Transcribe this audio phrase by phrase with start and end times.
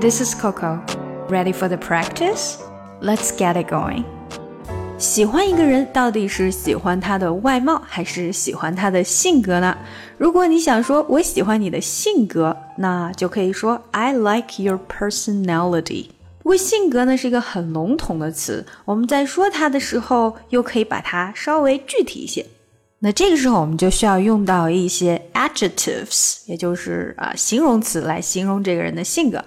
[0.00, 0.80] This is Coco.
[1.28, 2.56] Ready for the practice?
[3.02, 4.04] Let's get it going.
[4.96, 9.76] 喜欢一个人到底是喜欢他的外貌还是喜欢他的性格呢？
[10.16, 16.06] 如果你想说我喜欢你的性格，那就可以说 I like your personality。
[16.38, 22.46] 不过性格呢是一个很笼统的词，我们在说它的时候又可以把它稍微具体一些。
[23.00, 29.44] 那这个时候我们就需要用到一些 adjectives，也就是啊形容词来形容这个人的性格。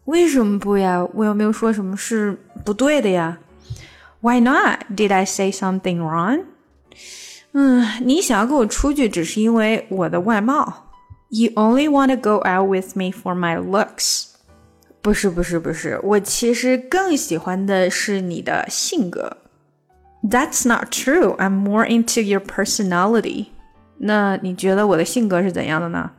[0.06, 1.06] 为什么不呀？
[1.14, 3.38] 我有没有说什么是不对的呀
[4.23, 4.85] ？Why not?
[4.95, 6.45] Did I say something wrong?
[7.53, 10.85] 嗯，你想要跟我出去，只是因为我的外貌。
[11.29, 14.25] You only want to go out with me for my looks.
[15.01, 19.37] 不是，不是，不是，我其实更喜欢的是你的性格。
[20.21, 21.37] That's not true.
[21.37, 23.47] I'm more into your personality.
[23.99, 26.11] 那你觉得我的性格是怎样的呢？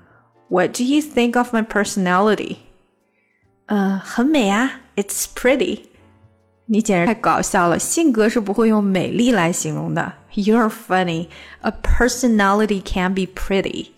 [0.48, 2.56] What do you think of my personality？
[3.66, 5.80] 呃，很美啊，It's pretty。
[6.66, 10.12] 你简直太搞笑了，性格是不会用美丽来形容的。
[10.34, 11.26] You're funny.
[11.62, 13.88] A personality can be pretty.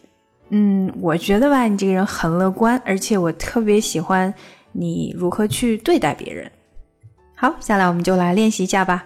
[0.48, 4.32] 嗯，我觉得吧，你这个人很乐观，而且我特别喜欢
[4.72, 6.50] 你如何去对待别人。
[7.34, 9.04] 好，下来我们就来练习一下吧。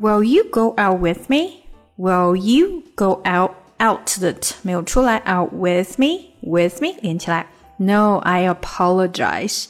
[0.00, 1.64] Will you go out with me?
[1.96, 7.46] Will you go out out 的 t 没有出来，out with me with me 连起来。
[7.76, 9.66] No, I apologize.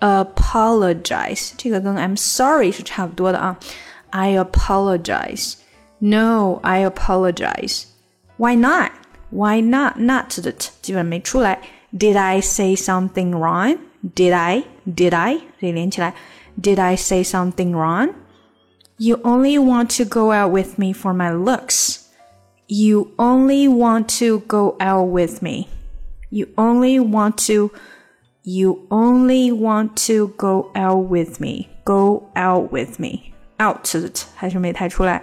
[0.00, 3.56] Apologize 这个跟 I'm sorry 是差不多的啊。
[4.10, 5.54] I apologize.
[6.00, 7.84] No, I apologize.
[8.36, 8.90] Why not?
[9.30, 9.98] Why not?
[9.98, 11.60] Not 的 t 基本没出来。
[11.96, 13.78] Did I say something wrong?
[14.14, 14.64] Did I?
[14.86, 15.40] Did I?
[15.60, 16.14] 这连起来。
[16.60, 18.10] Did I say something wrong?
[18.98, 22.02] You only want to go out with me for my looks.
[22.66, 25.68] You only want to go out with me.
[26.30, 27.70] You only want to
[28.46, 31.68] you only want to go out with me.
[31.84, 33.32] Go out with me.
[33.58, 33.86] Out
[34.34, 35.22] 还是没太出来。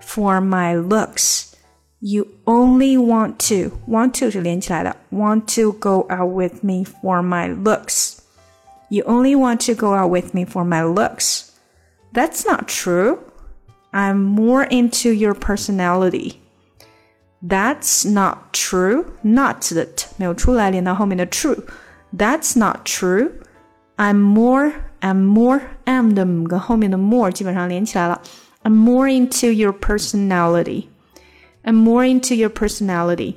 [0.00, 1.52] For my looks.
[2.00, 4.96] You only want to want to 是连起来的。
[5.10, 8.18] Want to go out with me for my looks.
[8.88, 11.50] You only want to go out with me for my looks.
[12.12, 13.18] That's not true.
[13.92, 16.36] I'm more into your personality.
[17.42, 19.04] That's not true.
[19.22, 21.62] Not 的 t 没有出来，连到后面的 true。
[22.16, 23.32] That's not true.
[23.96, 24.72] I'm more.
[25.00, 25.60] I'm more.
[25.84, 28.20] am 的跟后面的 more 基本上连起来了。
[28.62, 30.88] I'm more into your personality.
[31.62, 33.36] I'm more into your personality.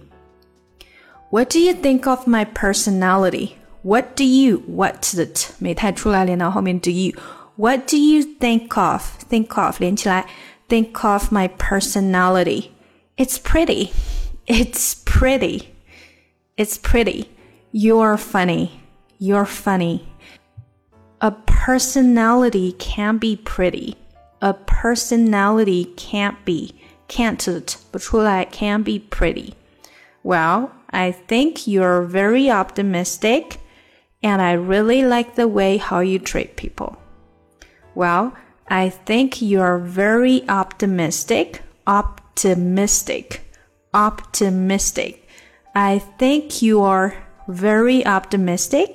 [1.29, 3.55] What do you think of my personality?
[3.81, 4.63] What do you?
[4.67, 7.13] What 的 t 没太出来，连到后面 do you.
[7.55, 9.03] What do you think of?
[9.29, 10.25] Think of 连起来。
[10.69, 12.69] Think of my personality.
[13.17, 13.91] It's pretty.
[14.47, 15.67] It's pretty.
[16.55, 17.25] It's pretty.
[17.77, 18.81] You're funny.
[19.17, 20.07] You're funny.
[21.21, 23.95] A personality can be pretty.
[24.41, 26.75] A personality can't be.
[27.07, 27.39] Can't
[27.91, 29.53] 不出来 can be pretty.
[30.23, 33.59] Well, I think you're very optimistic
[34.21, 36.97] and I really like the way how you treat people.
[37.95, 38.33] Well,
[38.67, 41.61] I think you're very optimistic.
[41.85, 43.41] Op optimistic.
[43.93, 45.27] Optimistic.
[45.75, 47.15] I think you are
[47.47, 48.89] very optimistic.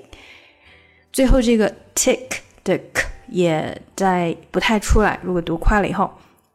[1.13, 6.11] 最后这个 tick 的 k 也在不太出来，如果读快了以后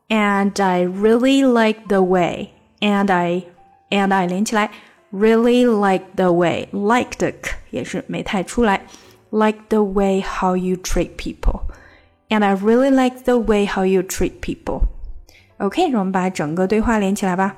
[0.09, 2.49] And I really like the way.
[2.79, 3.43] And I
[3.89, 4.69] and I 连起来，
[5.11, 8.81] really like the way like 的 k 也是没太出来，
[9.29, 17.55] like the way how you treat people。And I really like the way how you treat people。OK，让我们把整个对话连起来吧。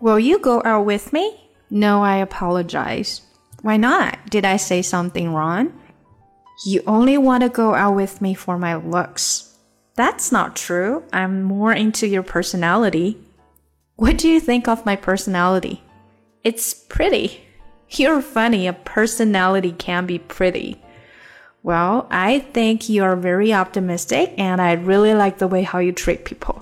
[0.00, 1.22] Will you go out with me?
[1.68, 3.18] No, I apologize.
[3.67, 4.29] Why not?
[4.29, 5.77] Did I say something wrong?
[6.65, 9.57] You only want to go out with me for my looks.
[9.97, 11.03] That's not true.
[11.11, 13.17] I'm more into your personality.
[13.97, 15.83] What do you think of my personality?
[16.45, 17.41] It's pretty.
[17.89, 18.67] You're funny.
[18.67, 20.81] A personality can be pretty.
[21.61, 25.91] Well, I think you are very optimistic and I really like the way how you
[25.91, 26.61] treat people.